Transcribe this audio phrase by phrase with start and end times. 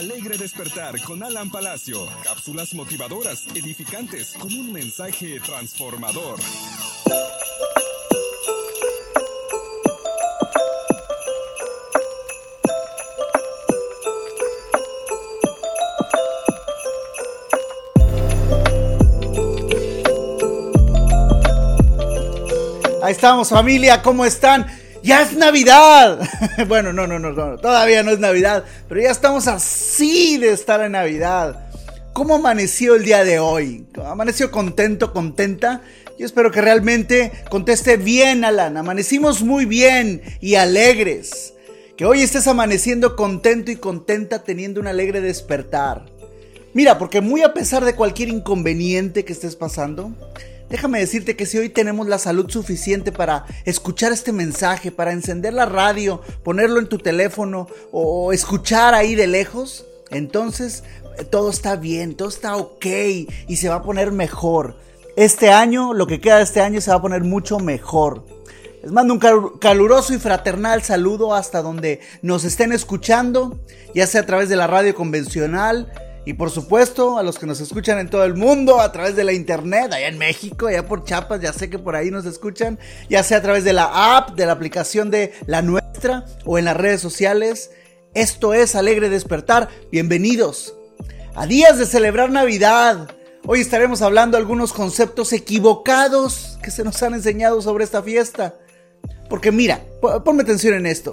[0.00, 2.08] Alegre Despertar con Alan Palacio.
[2.24, 6.40] Cápsulas motivadoras, edificantes, con un mensaje transformador.
[23.02, 24.79] Ahí estamos, familia, ¿cómo están?
[25.02, 26.20] Ya es Navidad.
[26.68, 30.80] bueno, no, no, no, no, todavía no es Navidad, pero ya estamos así de estar
[30.82, 31.66] en Navidad.
[32.12, 33.86] ¿Cómo amaneció el día de hoy?
[34.04, 35.82] ¿Amaneció contento, contenta?
[36.18, 38.76] Yo espero que realmente conteste bien, Alan.
[38.76, 41.54] Amanecimos muy bien y alegres.
[41.96, 46.04] Que hoy estés amaneciendo contento y contenta teniendo un alegre despertar.
[46.74, 50.14] Mira, porque muy a pesar de cualquier inconveniente que estés pasando,
[50.70, 55.52] Déjame decirte que si hoy tenemos la salud suficiente para escuchar este mensaje, para encender
[55.52, 60.84] la radio, ponerlo en tu teléfono o escuchar ahí de lejos, entonces
[61.18, 62.86] eh, todo está bien, todo está ok
[63.48, 64.76] y se va a poner mejor.
[65.16, 68.24] Este año, lo que queda de este año se va a poner mucho mejor.
[68.80, 73.58] Les mando un caluroso y fraternal saludo hasta donde nos estén escuchando,
[73.92, 75.92] ya sea a través de la radio convencional,
[76.24, 79.24] y por supuesto, a los que nos escuchan en todo el mundo, a través de
[79.24, 82.78] la internet, allá en México, allá por Chiapas, ya sé que por ahí nos escuchan,
[83.08, 86.66] ya sea a través de la app, de la aplicación de la nuestra o en
[86.66, 87.70] las redes sociales.
[88.12, 89.68] Esto es Alegre Despertar.
[89.90, 90.74] Bienvenidos
[91.34, 93.08] a días de celebrar Navidad.
[93.46, 98.54] Hoy estaremos hablando algunos conceptos equivocados que se nos han enseñado sobre esta fiesta.
[99.30, 99.80] Porque mira,
[100.24, 101.12] ponme atención en esto.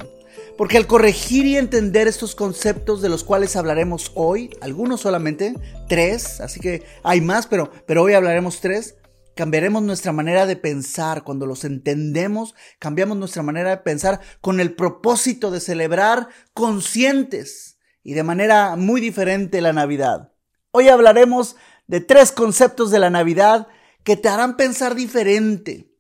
[0.58, 5.54] Porque al corregir y entender estos conceptos de los cuales hablaremos hoy, algunos solamente,
[5.88, 8.96] tres, así que hay más, pero, pero hoy hablaremos tres,
[9.36, 11.24] cambiaremos nuestra manera de pensar.
[11.24, 18.14] Cuando los entendemos, cambiamos nuestra manera de pensar con el propósito de celebrar conscientes y
[18.14, 20.34] de manera muy diferente la Navidad.
[20.72, 23.68] Hoy hablaremos de tres conceptos de la Navidad
[24.04, 25.97] que te harán pensar diferente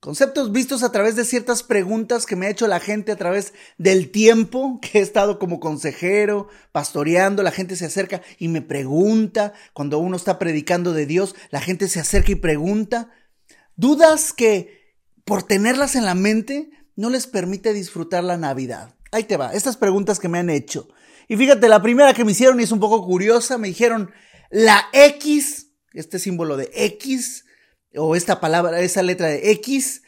[0.00, 3.52] Conceptos vistos a través de ciertas preguntas que me ha hecho la gente a través
[3.78, 9.54] del tiempo que he estado como consejero, pastoreando, la gente se acerca y me pregunta,
[9.72, 13.10] cuando uno está predicando de Dios, la gente se acerca y pregunta.
[13.74, 14.94] Dudas que
[15.24, 18.94] por tenerlas en la mente no les permite disfrutar la Navidad.
[19.10, 20.88] Ahí te va, estas preguntas que me han hecho.
[21.26, 24.12] Y fíjate, la primera que me hicieron y es un poco curiosa, me dijeron,
[24.48, 27.46] la X, este símbolo de X,
[27.94, 30.02] o esta palabra, esa letra de X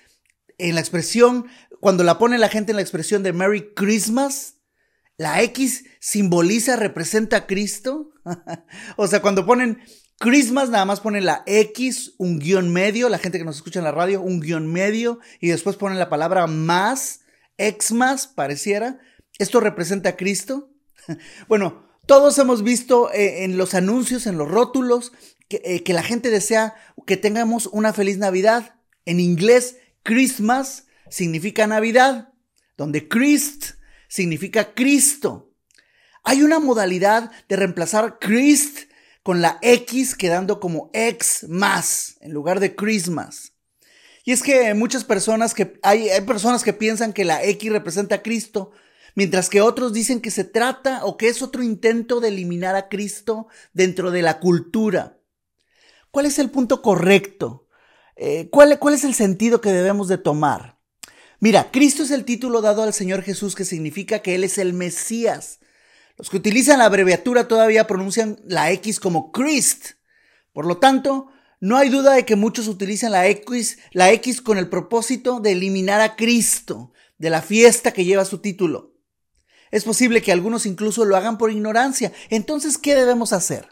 [0.58, 1.46] en la expresión,
[1.80, 4.56] cuando la pone la gente en la expresión de Merry Christmas,
[5.16, 8.12] la X simboliza, representa a Cristo.
[8.96, 9.82] o sea, cuando ponen
[10.18, 13.84] Christmas, nada más ponen la X, un guion medio, la gente que nos escucha en
[13.84, 17.20] la radio, un guion medio, y después ponen la palabra más,
[17.92, 18.98] más, pareciera.
[19.38, 20.70] Esto representa a Cristo.
[21.48, 25.12] bueno, todos hemos visto eh, en los anuncios, en los rótulos,
[25.50, 26.74] eh, que, la gente desea
[27.06, 28.76] que tengamos una feliz Navidad.
[29.04, 32.32] En inglés, Christmas significa Navidad,
[32.76, 33.72] donde Christ
[34.08, 35.52] significa Cristo.
[36.22, 38.90] Hay una modalidad de reemplazar Christ
[39.24, 43.52] con la X quedando como X más en lugar de Christmas.
[44.24, 48.16] Y es que muchas personas que hay, hay personas que piensan que la X representa
[48.16, 48.70] a Cristo,
[49.16, 52.88] mientras que otros dicen que se trata o que es otro intento de eliminar a
[52.88, 55.19] Cristo dentro de la cultura.
[56.10, 57.68] ¿Cuál es el punto correcto?
[58.16, 60.78] Eh, ¿cuál, ¿Cuál es el sentido que debemos de tomar?
[61.38, 64.72] Mira, Cristo es el título dado al Señor Jesús que significa que Él es el
[64.72, 65.60] Mesías.
[66.16, 69.92] Los que utilizan la abreviatura todavía pronuncian la X como Christ.
[70.52, 71.28] Por lo tanto,
[71.60, 76.16] no hay duda de que muchos utilizan la X con el propósito de eliminar a
[76.16, 78.96] Cristo de la fiesta que lleva su título.
[79.70, 82.12] Es posible que algunos incluso lo hagan por ignorancia.
[82.28, 83.68] Entonces, ¿qué debemos hacer?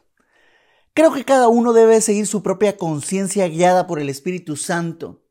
[0.99, 5.23] Creo que cada uno debe seguir su propia conciencia guiada por el Espíritu Santo.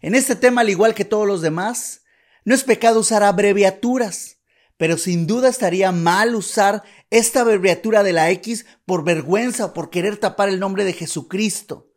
[0.00, 2.04] En este tema, al igual que todos los demás,
[2.46, 4.38] no es pecado usar abreviaturas,
[4.78, 9.90] pero sin duda estaría mal usar esta abreviatura de la X por vergüenza o por
[9.90, 11.92] querer tapar el nombre de Jesucristo.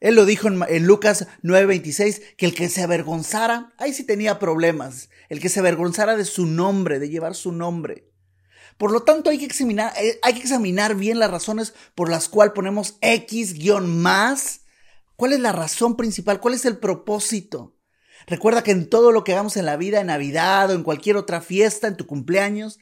[0.00, 5.08] Él lo dijo en, Lucas 9:26, que el que se avergonzara, ahí sí tenía problemas,
[5.28, 8.10] el que se avergonzara de su nombre, de llevar su nombre.
[8.78, 12.28] Por lo tanto, hay que examinar, eh, hay que examinar bien las razones por las
[12.28, 14.60] cuales ponemos X guion más.
[15.16, 16.40] ¿Cuál es la razón principal?
[16.40, 17.74] ¿Cuál es el propósito?
[18.26, 21.16] Recuerda que en todo lo que hagamos en la vida, en Navidad o en cualquier
[21.16, 22.78] otra fiesta, en tu cumpleaños,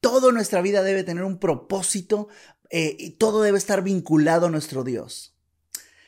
[0.00, 2.28] toda nuestra vida debe tener un propósito
[2.70, 5.34] eh, y todo debe estar vinculado a nuestro Dios.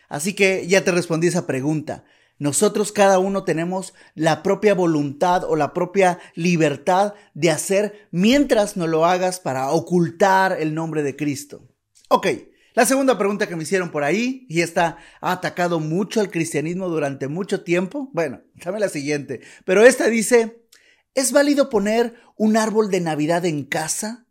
[0.09, 2.05] Así que ya te respondí esa pregunta.
[2.39, 8.87] Nosotros cada uno tenemos la propia voluntad o la propia libertad de hacer mientras no
[8.87, 11.69] lo hagas para ocultar el nombre de Cristo.
[12.09, 12.27] Ok,
[12.75, 16.89] la segunda pregunta que me hicieron por ahí, y esta ha atacado mucho al cristianismo
[16.89, 18.11] durante mucho tiempo.
[18.13, 19.41] Bueno, dame la siguiente.
[19.65, 20.67] Pero esta dice,
[21.15, 24.27] ¿es válido poner un árbol de Navidad en casa?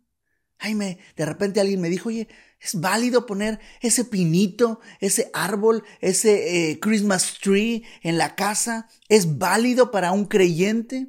[0.58, 2.28] Ay, me, de repente alguien me dijo, oye,
[2.60, 8.88] ¿Es válido poner ese pinito, ese árbol, ese eh, Christmas tree en la casa?
[9.08, 11.08] ¿Es válido para un creyente?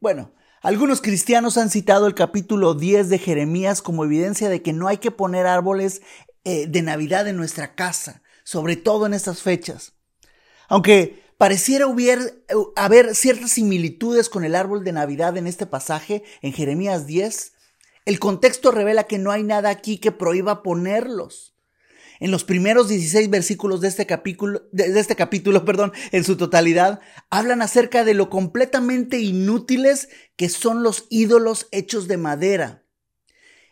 [0.00, 4.88] Bueno, algunos cristianos han citado el capítulo 10 de Jeremías como evidencia de que no
[4.88, 6.02] hay que poner árboles
[6.44, 9.94] eh, de Navidad en nuestra casa, sobre todo en estas fechas.
[10.68, 12.18] Aunque pareciera eh,
[12.76, 17.54] haber ciertas similitudes con el árbol de Navidad en este pasaje, en Jeremías 10,
[18.04, 21.54] el contexto revela que no hay nada aquí que prohíba ponerlos.
[22.18, 27.00] En los primeros 16 versículos de este capítulo, de este capítulo, perdón, en su totalidad,
[27.30, 32.84] hablan acerca de lo completamente inútiles que son los ídolos hechos de madera.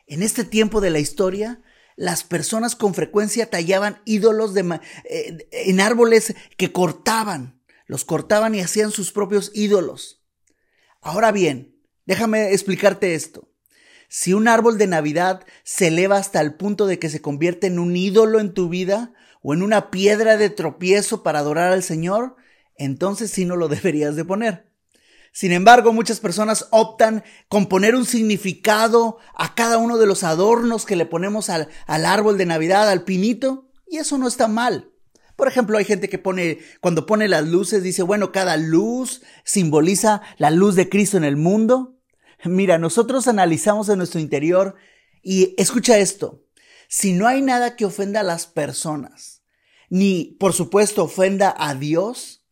[0.07, 1.63] En este tiempo de la historia,
[1.95, 4.81] las personas con frecuencia tallaban ídolos de,
[5.11, 10.23] eh, en árboles que cortaban, los cortaban y hacían sus propios ídolos.
[11.03, 11.77] Ahora bien,
[12.07, 13.48] déjame explicarte esto.
[14.09, 17.79] Si un árbol de Navidad se eleva hasta el punto de que se convierte en
[17.79, 19.13] un ídolo en tu vida
[19.43, 22.37] o en una piedra de tropiezo para adorar al Señor,
[22.77, 24.69] entonces sí no lo deberías de poner.
[25.31, 30.87] Sin embargo, muchas personas optan con poner un significado a cada uno de los adornos
[30.87, 34.91] que le ponemos al, al árbol de Navidad, al pinito, y eso no está mal.
[35.37, 40.23] Por ejemplo, hay gente que pone, cuando pone las luces, dice, bueno, cada luz simboliza
[40.39, 41.98] la luz de Cristo en el mundo.
[42.45, 44.77] Mira, nosotros analizamos en nuestro interior
[45.23, 46.45] y escucha esto.
[46.89, 49.43] Si no hay nada que ofenda a las personas,
[49.91, 52.47] ni por supuesto ofenda a Dios,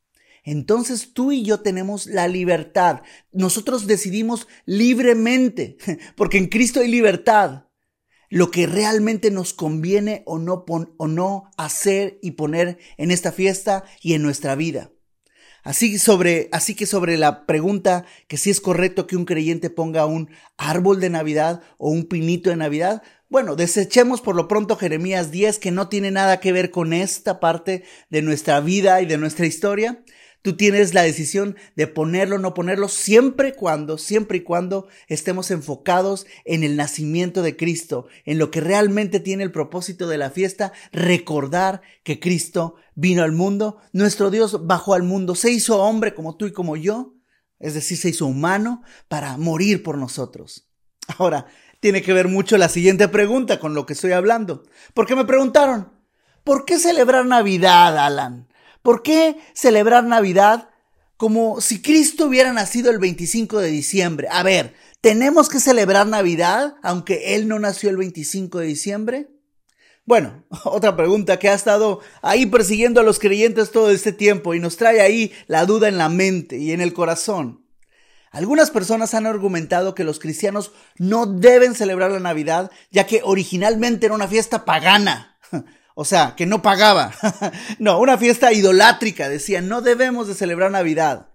[0.44, 3.02] entonces tú y yo tenemos la libertad.
[3.32, 5.76] Nosotros decidimos libremente,
[6.16, 7.64] porque en Cristo hay libertad,
[8.28, 13.84] lo que realmente nos conviene o no, o no hacer y poner en esta fiesta
[14.02, 14.90] y en nuestra vida.
[15.66, 20.06] Así, sobre, así que sobre la pregunta que si es correcto que un creyente ponga
[20.06, 25.32] un árbol de Navidad o un pinito de Navidad, bueno, desechemos por lo pronto Jeremías
[25.32, 29.18] 10 que no tiene nada que ver con esta parte de nuestra vida y de
[29.18, 30.04] nuestra historia.
[30.46, 35.50] Tú tienes la decisión de ponerlo o no ponerlo siempre cuando, siempre y cuando estemos
[35.50, 40.31] enfocados en el nacimiento de Cristo, en lo que realmente tiene el propósito de la
[40.31, 46.14] fiesta, recordar que Cristo vino al mundo, nuestro Dios bajó al mundo, se hizo hombre
[46.14, 47.16] como tú y como yo,
[47.58, 50.69] es decir, se hizo humano para morir por nosotros.
[51.19, 51.46] Ahora,
[51.81, 54.62] tiene que ver mucho la siguiente pregunta con lo que estoy hablando,
[54.94, 55.90] porque me preguntaron,
[56.44, 58.46] ¿por qué celebrar Navidad, Alan?
[58.86, 60.68] ¿Por qué celebrar Navidad
[61.16, 64.28] como si Cristo hubiera nacido el 25 de diciembre?
[64.30, 69.28] A ver, ¿tenemos que celebrar Navidad aunque Él no nació el 25 de diciembre?
[70.04, 74.61] Bueno, otra pregunta que ha estado ahí persiguiendo a los creyentes todo este tiempo y
[74.61, 77.66] nos trae ahí la duda en la mente y en el corazón.
[78.30, 84.06] Algunas personas han argumentado que los cristianos no deben celebrar la Navidad ya que originalmente
[84.06, 85.40] era una fiesta pagana.
[85.98, 87.14] O sea, que no pagaba.
[87.78, 91.30] no, una fiesta idolátrica, decían, no debemos de celebrar Navidad.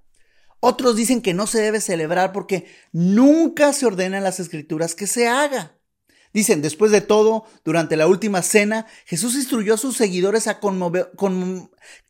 [0.59, 5.07] Otros dicen que no se debe celebrar porque nunca se ordena en las escrituras que
[5.07, 5.79] se haga.
[6.31, 11.11] Dicen, después de todo, durante la última cena, Jesús instruyó a sus seguidores a, conmover,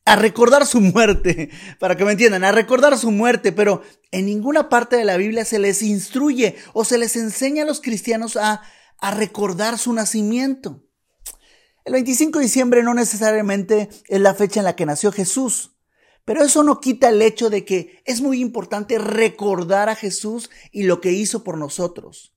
[0.03, 3.81] a recordar su muerte, para que me entiendan, a recordar su muerte, pero
[4.11, 7.79] en ninguna parte de la Biblia se les instruye o se les enseña a los
[7.79, 8.61] cristianos a,
[8.99, 10.83] a recordar su nacimiento.
[11.83, 15.71] El 25 de diciembre no necesariamente es la fecha en la que nació Jesús,
[16.25, 20.83] pero eso no quita el hecho de que es muy importante recordar a Jesús y
[20.83, 22.35] lo que hizo por nosotros.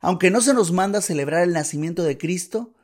[0.00, 2.74] Aunque no se nos manda a celebrar el nacimiento de Cristo,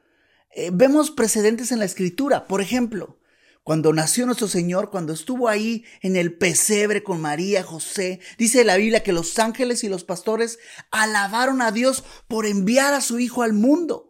[0.55, 2.47] eh, vemos precedentes en la escritura.
[2.47, 3.19] Por ejemplo,
[3.63, 8.77] cuando nació nuestro Señor, cuando estuvo ahí en el pesebre con María, José, dice la
[8.77, 10.59] Biblia que los ángeles y los pastores
[10.91, 14.10] alabaron a Dios por enviar a su Hijo al mundo.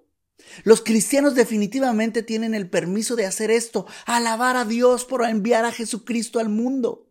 [0.64, 5.72] Los cristianos definitivamente tienen el permiso de hacer esto, alabar a Dios por enviar a
[5.72, 7.06] Jesucristo al mundo.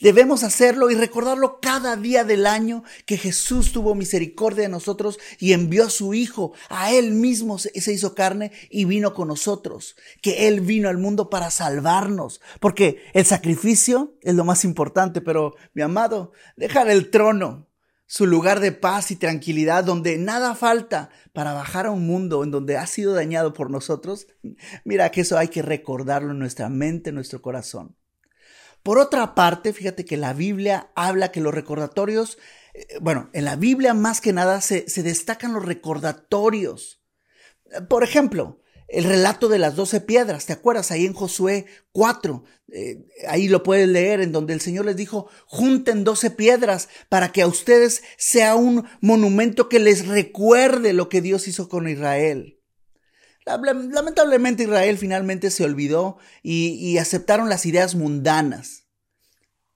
[0.00, 5.52] Debemos hacerlo y recordarlo cada día del año que Jesús tuvo misericordia de nosotros y
[5.52, 6.52] envió a su Hijo.
[6.68, 9.96] A Él mismo se hizo carne y vino con nosotros.
[10.20, 12.40] Que Él vino al mundo para salvarnos.
[12.60, 17.68] Porque el sacrificio es lo más importante, pero mi amado, dejar el trono,
[18.06, 22.50] su lugar de paz y tranquilidad, donde nada falta para bajar a un mundo en
[22.50, 24.26] donde ha sido dañado por nosotros.
[24.84, 27.96] Mira que eso hay que recordarlo en nuestra mente, en nuestro corazón.
[28.84, 32.38] Por otra parte, fíjate que la Biblia habla que los recordatorios,
[32.74, 37.02] eh, bueno, en la Biblia más que nada se, destacan los recordatorios.
[37.88, 40.90] Por ejemplo, el relato de las doce piedras, ¿te acuerdas?
[40.90, 45.28] Ahí en Josué 4, eh, ahí lo puedes leer, en donde el Señor les dijo,
[45.46, 51.20] junten doce piedras para que a ustedes sea un monumento que les recuerde lo que
[51.20, 52.60] Dios hizo con Israel.
[53.46, 58.86] Lamentablemente Israel finalmente se olvidó y, aceptaron las ideas mundanas.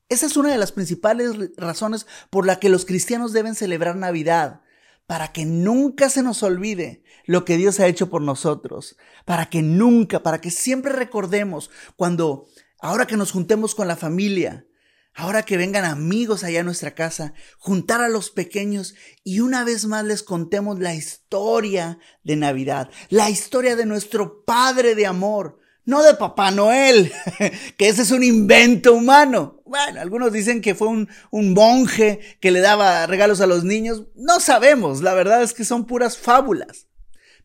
[0.08, 4.62] Esa es una de las principales razones por la que los cristianos deben celebrar Navidad,
[5.08, 9.62] para que nunca se nos olvide lo que Dios ha hecho por nosotros, para que
[9.62, 12.46] nunca, para que siempre recordemos cuando,
[12.78, 14.66] ahora que nos juntemos con la familia,
[15.14, 19.84] Ahora que vengan amigos allá a nuestra casa, juntar a los pequeños y una vez
[19.86, 26.04] más les contemos la historia de Navidad, la historia de nuestro Padre de amor, no
[26.04, 27.10] de Papá Noel,
[27.76, 29.57] que ese es un invento humano.
[29.68, 34.04] Bueno, algunos dicen que fue un, un, monje que le daba regalos a los niños.
[34.14, 36.86] No sabemos, la verdad es que son puras fábulas.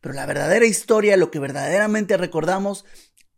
[0.00, 2.84] Pero la verdadera historia, lo que verdaderamente recordamos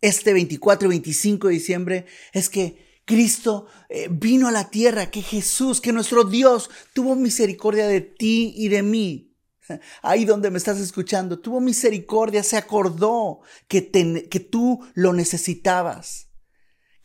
[0.01, 5.23] este 24 y 25 de diciembre, es que Cristo eh, vino a la tierra, que
[5.23, 9.37] Jesús, que nuestro Dios tuvo misericordia de ti y de mí.
[10.03, 13.91] Ahí donde me estás escuchando, tuvo misericordia, se acordó que,
[14.29, 16.26] que tú lo necesitabas,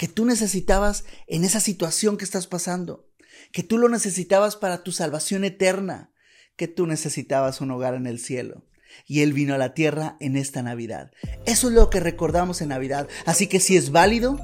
[0.01, 3.07] que tú necesitabas en esa situación que estás pasando,
[3.51, 6.11] que tú lo necesitabas para tu salvación eterna,
[6.55, 8.65] que tú necesitabas un hogar en el cielo
[9.05, 11.11] y Él vino a la tierra en esta Navidad.
[11.45, 13.07] Eso es lo que recordamos en Navidad.
[13.27, 14.39] Así que si es válido,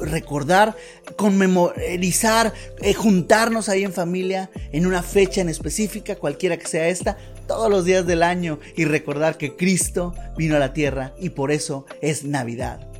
[0.00, 0.74] recordar,
[1.16, 7.18] conmemorizar, eh, juntarnos ahí en familia en una fecha en específica, cualquiera que sea esta,
[7.46, 11.52] todos los días del año y recordar que Cristo vino a la tierra y por
[11.52, 12.95] eso es Navidad.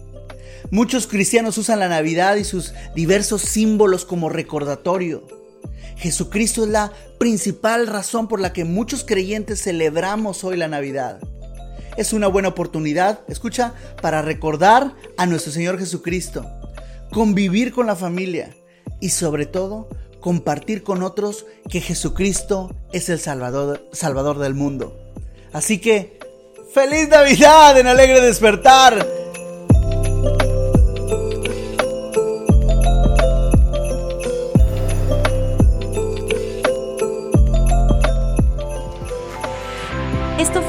[0.70, 5.26] Muchos cristianos usan la Navidad y sus diversos símbolos como recordatorio.
[5.96, 11.20] Jesucristo es la principal razón por la que muchos creyentes celebramos hoy la Navidad.
[11.96, 13.72] Es una buena oportunidad, escucha,
[14.02, 16.44] para recordar a nuestro Señor Jesucristo,
[17.10, 18.54] convivir con la familia
[19.00, 19.88] y sobre todo
[20.20, 24.98] compartir con otros que Jesucristo es el Salvador, Salvador del mundo.
[25.52, 26.18] Así que,
[26.74, 29.15] feliz Navidad en alegre despertar.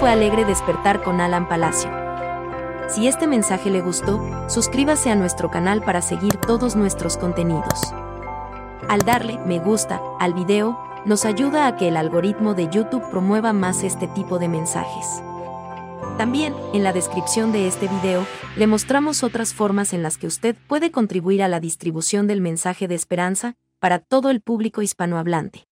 [0.07, 1.91] Alegre Despertar con Alan Palacio.
[2.87, 7.93] Si este mensaje le gustó, suscríbase a nuestro canal para seguir todos nuestros contenidos.
[8.87, 13.51] Al darle me gusta al video, nos ayuda a que el algoritmo de YouTube promueva
[13.51, 15.21] más este tipo de mensajes.
[16.17, 20.55] También, en la descripción de este video, le mostramos otras formas en las que usted
[20.67, 25.67] puede contribuir a la distribución del mensaje de esperanza para todo el público hispanohablante.